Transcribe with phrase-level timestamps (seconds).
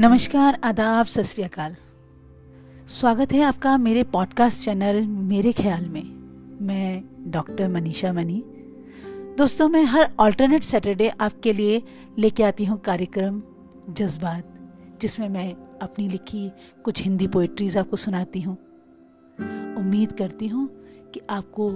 [0.00, 1.22] नमस्कार, आदाब, सत
[2.88, 6.02] स्वागत है आपका मेरे पॉडकास्ट चैनल मेरे ख्याल में।
[6.66, 8.44] मैं डॉक्टर मनीषा मनी।
[9.38, 11.82] दोस्तों, मैं हर ऑल्टरनेट सैटरडे आपके लिए
[12.18, 13.42] लेके आती हूँ कार्यक्रम,
[13.90, 16.50] जज्बात, जिसमें मैं अपनी लिखी
[16.84, 18.56] कुछ हिंदी पोइट्रीज आपको सुनाती हूँ।
[19.76, 20.68] उम्मीद करती हूँ
[21.14, 21.72] कि आपको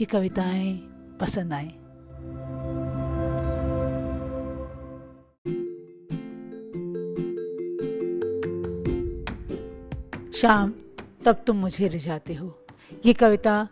[0.00, 0.76] ये कविताएँ
[1.20, 1.87] पसंद आएँ।
[10.34, 10.72] शाम,
[11.24, 12.58] तब तुम मुझे रिझाते हो।
[13.06, 13.68] ये कविता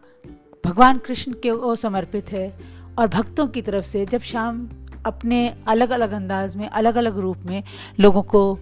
[0.65, 2.59] भगवान कृष्ण के ओ समर्पित है
[2.99, 4.69] और भक्तों की तरफ़ से जब शाम
[5.07, 7.63] अपने अलग अलग अंदाज में अलग अलग रूप में
[8.01, 8.59] लोगों को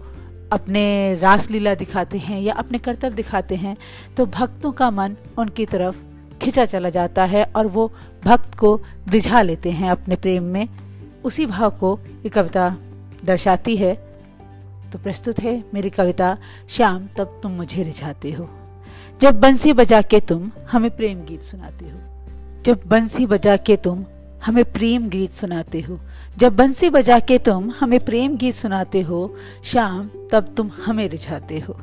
[0.51, 3.77] अपने रासलीला दिखाते हैं या अपने कर्तव्य दिखाते हैं
[4.17, 5.95] तो भक्तों का मन उनकी तरफ़
[6.41, 7.91] खिंचा चला जाता है और वो
[8.23, 10.67] भक्त को रिझा लेते हैं अपने प्रेम में।
[11.23, 12.77] उसी भाव को ये कविता
[13.25, 14.04] दर्शाती है।
[14.95, 16.37] तो प्रस्तुत है मेरी कविता,
[16.69, 18.49] श्याम, तब तुम मुझे रिझाते हो।
[19.21, 21.99] जब बंसी बजा के तुम हमें प्रेम गीत सुनाते हो।
[22.63, 24.05] जब बंसी बजा के तुम
[24.45, 25.99] हमें प्रेम गीत सुनाते हो।
[26.37, 31.59] जब बंसी बजा के तुम हमें प्रेम गीत सुनाते हो, श्याम, तब तुम हमें रिझाते
[31.59, 31.77] हो।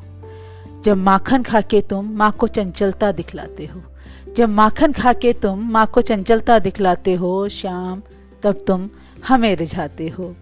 [0.84, 3.82] जब माखन खा के तुम माँ को चंचलता दिखलाते हो।
[4.36, 8.02] जब माखन खा के तुम माँ को चंचलता दिखलाते हो, श्याम,
[8.42, 8.90] तब तुम
[9.28, 10.34] हमें रिझाते हो।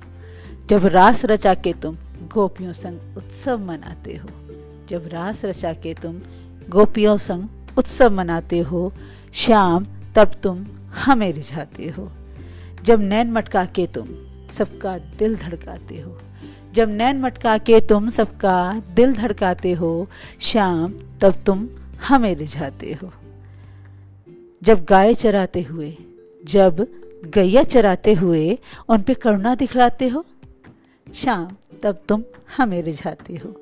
[0.69, 1.97] जब रास रचा के तुम
[2.35, 4.29] गोपियों संग उत्सव मनाते हो।
[4.89, 6.21] जब रास रचा के तुम
[6.69, 8.93] गोपियों संग उत्सव मनाते हो
[9.33, 10.67] शाम तब तुम
[11.05, 12.11] हमें रिझाते हो।
[12.85, 14.09] जब नैन मटका के तुम
[14.51, 16.21] सबका दिल धड़काते हो।
[16.73, 20.09] जब नैन मटका के तुम सबका दिल धड़काते हो
[20.41, 21.69] शाम तब तुम
[22.09, 23.13] हमें रिझाते हो।
[24.63, 25.97] जब गाय चराते हुए,
[26.45, 26.87] जब
[27.35, 28.59] गैया चराते हुए
[28.89, 30.25] उन पे करुणा दिखलाते हो
[31.15, 32.25] शाम तब तुम
[32.57, 33.55] हमें रिझाते हो।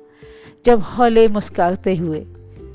[0.65, 2.25] जब हौले मुस्काते हुए,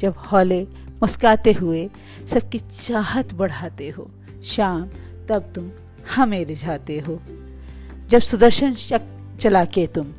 [0.00, 0.62] जब हौले
[1.02, 1.90] मुस्काते हुए
[2.26, 4.10] सबकी चाहत बढ़ाते हो,
[4.44, 4.88] शाम
[5.28, 5.70] तब तुम
[6.16, 7.20] हमें रिझाते हो।
[8.08, 8.72] जब सुदर्शन
[9.40, 10.12] चला के तुम,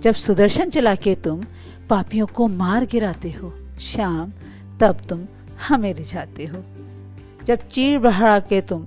[0.00, 1.44] जब सुदर्शन चला के तुम
[1.90, 4.32] पापियों को मार गिराते हो, शाम
[4.80, 5.26] तब तुम
[5.68, 6.62] हमें रिझाते हो।
[7.44, 8.86] जब चीर बढ़ा के तुम,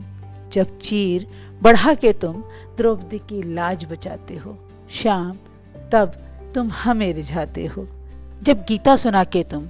[0.53, 1.28] जब चीर
[1.62, 2.44] बढ़ा के तुम
[2.78, 4.57] द्रौपदी की लाज बचाते हो,
[4.91, 5.38] शाम
[5.91, 6.12] तब
[6.56, 7.88] तुम हमें रिझाते हो।
[8.44, 9.68] जब गीता सुना के तुम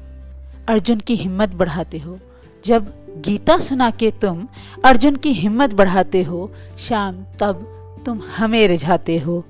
[0.69, 2.19] अर्जुन की हिम्मत बढ़ाते हो,
[2.65, 4.47] जब गीता सुना के तुम
[4.85, 7.71] अर्जुन की हिम्मत बढ़ाते हो, शाम तब
[8.05, 9.43] तुम हमें रिझाते हो।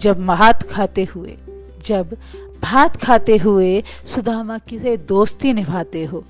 [0.00, 1.36] जब भात खाते हुए,
[1.84, 2.16] जब
[2.62, 6.24] भात खाते हुए सुदामा की से दोस्ती निभाते हो,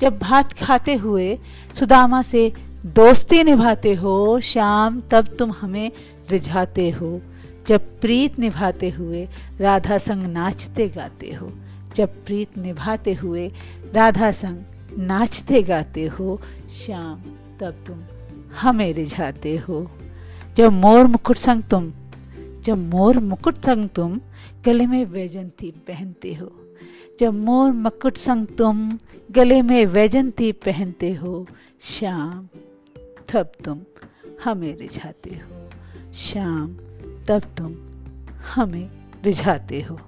[0.00, 1.38] जब भात खाते हुए
[1.74, 2.52] सुदामा से
[2.86, 5.92] दोस्ती निभाते हो, शाम तब तुम हमें
[6.30, 7.20] रिझाते हो।
[7.66, 9.28] जब प्रीत निभाते हुए
[9.60, 11.52] राधा संग नाचते गाते हो,
[11.94, 13.52] जब प्रीत निभाते हुए
[13.94, 14.64] राधा संग
[14.98, 17.20] नाचते गाते हो, श्याम,
[17.60, 18.02] तब तुम
[18.60, 19.90] हमें रिझाते हो।
[20.56, 21.92] जब मोर मुकुट संग तुम,
[22.60, 24.20] जब मोर मुकुट संग तुम
[24.64, 26.52] गले में वैजंती पहनते हो,
[27.20, 28.98] जब मोर मुकुट संग तुम
[29.30, 31.46] गले में वैजंती पहनते हो,
[31.80, 32.48] श्याम,
[33.32, 33.80] तब तुम
[34.44, 35.64] हमें रिझाते हो।
[36.12, 36.76] शाम
[37.28, 37.74] तब तुम
[38.54, 38.90] हमें
[39.24, 40.00] रिझाते हो।